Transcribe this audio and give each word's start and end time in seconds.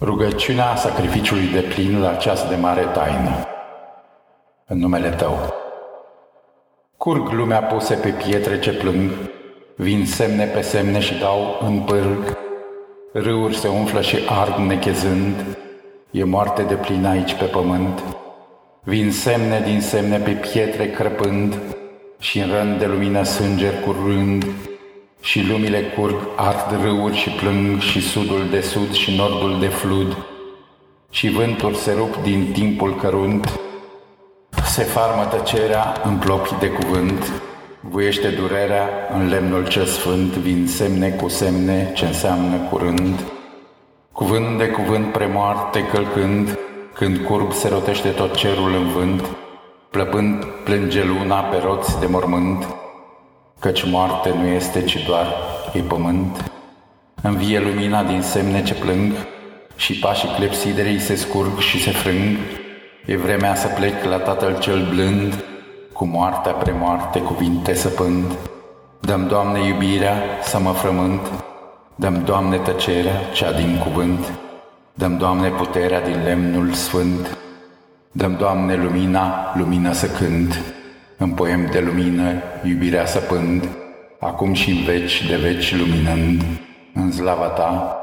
Rugăciunea 0.00 0.76
sacrificiului 0.76 1.46
de 1.46 1.60
plin 1.60 2.00
la 2.00 2.14
ceas 2.14 2.48
de 2.48 2.56
mare 2.56 2.82
taină. 2.82 3.46
În 4.66 4.78
numele 4.78 5.08
Tău. 5.08 5.54
Curg 6.96 7.28
lumea 7.28 7.62
puse 7.62 7.94
pe 7.94 8.08
pietre 8.08 8.58
ce 8.58 8.72
plâng, 8.72 9.10
vin 9.76 10.06
semne 10.06 10.44
pe 10.44 10.60
semne 10.60 11.00
și 11.00 11.18
dau 11.18 11.58
în 11.60 11.80
pârg, 11.80 12.38
râuri 13.12 13.56
se 13.56 13.68
umflă 13.68 14.00
și 14.00 14.16
ard 14.28 14.56
nechezând, 14.56 15.58
e 16.10 16.24
moarte 16.24 16.62
de 16.62 16.74
plin 16.74 17.06
aici 17.06 17.34
pe 17.34 17.44
pământ. 17.44 18.13
Vin 18.86 19.12
semne 19.12 19.60
din 19.60 19.80
semne 19.80 20.18
pe 20.18 20.30
pietre 20.30 20.90
crăpând 20.90 21.58
și 22.18 22.38
în 22.38 22.50
rând 22.50 22.78
de 22.78 22.86
lumină 22.86 23.22
sânger 23.22 23.72
curând, 23.80 24.44
și 25.20 25.46
lumile 25.48 25.82
curg, 25.82 26.16
ard 26.36 26.82
râuri 26.82 27.16
și 27.16 27.30
plâng 27.30 27.80
și 27.80 28.00
sudul 28.00 28.48
de 28.50 28.60
sud 28.60 28.92
și 28.92 29.16
nordul 29.16 29.60
de 29.60 29.66
flud, 29.66 30.16
și 31.10 31.28
vânturi 31.28 31.76
se 31.76 31.92
rup 31.92 32.22
din 32.22 32.50
timpul 32.52 32.96
cărunt, 32.96 33.60
se 34.64 34.82
farmă 34.82 35.24
tăcerea 35.24 36.00
în 36.04 36.16
plopi 36.16 36.54
de 36.60 36.68
cuvânt, 36.68 37.42
vuiește 37.80 38.28
durerea 38.28 38.88
în 39.14 39.28
lemnul 39.28 39.68
cel 39.68 39.84
sfânt, 39.84 40.32
vin 40.32 40.66
semne 40.66 41.10
cu 41.10 41.28
semne 41.28 41.92
ce 41.94 42.06
înseamnă 42.06 42.56
curând, 42.70 43.20
cuvânt 44.12 44.58
de 44.58 44.66
cuvânt 44.66 45.12
premoarte 45.12 45.86
călcând, 45.86 46.58
când 46.94 47.18
curb 47.18 47.52
se 47.52 47.68
rotește 47.68 48.08
tot 48.08 48.34
cerul 48.34 48.74
în 48.74 48.88
vânt, 48.88 49.24
plăpând 49.90 50.44
plânge 50.44 51.04
luna 51.04 51.40
pe 51.40 51.56
roți 51.56 52.00
de 52.00 52.06
mormânt, 52.06 52.66
căci 53.60 53.90
moarte 53.90 54.34
nu 54.34 54.46
este, 54.46 54.84
ci 54.84 55.04
doar 55.06 55.26
e 55.72 55.78
pământ. 55.78 56.52
Învie 57.22 57.60
lumina 57.60 58.02
din 58.02 58.22
semne 58.22 58.62
ce 58.62 58.74
plâng 58.74 59.12
și 59.76 59.98
pașii 59.98 60.34
clepsiderei 60.36 60.98
se 60.98 61.14
scurg 61.14 61.58
și 61.58 61.82
se 61.82 61.90
frâng. 61.90 62.36
E 63.06 63.16
vremea 63.16 63.54
să 63.54 63.66
plec 63.66 64.04
la 64.04 64.18
Tatăl 64.18 64.58
cel 64.58 64.86
blând, 64.90 65.44
cu 65.92 66.04
moartea 66.04 66.52
premoarte 66.52 67.20
cuvinte 67.20 67.74
săpând. 67.74 68.24
Dăm, 69.00 69.26
Doamne, 69.26 69.66
iubirea 69.66 70.22
să 70.42 70.58
mă 70.58 70.72
frământ, 70.72 71.20
Dăm, 71.94 72.22
Doamne, 72.24 72.56
tăcerea 72.56 73.20
cea 73.32 73.52
din 73.52 73.78
cuvânt, 73.78 74.43
Dăm, 74.96 75.16
Doamne, 75.16 75.48
puterea 75.48 76.00
din 76.00 76.22
lemnul 76.22 76.72
sfânt, 76.72 77.38
Dăm, 78.12 78.36
Doamne, 78.36 78.76
lumina, 78.76 79.52
lumină 79.56 79.92
să 79.92 80.06
cânt, 80.06 80.60
în 81.16 81.30
poem 81.30 81.68
de 81.70 81.80
lumină, 81.80 82.42
iubirea 82.64 83.06
săpând, 83.06 83.68
acum 84.20 84.52
și 84.52 84.70
în 84.70 84.84
veci 84.84 85.26
de 85.26 85.36
veci 85.36 85.76
luminând, 85.76 86.42
în 86.94 87.12
slava 87.12 87.46
ta, 87.46 87.96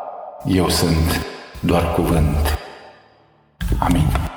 eu 0.45 0.69
sunt 0.69 1.25
doar 1.59 1.93
cuvânt. 1.93 2.59
Amin. 3.79 4.30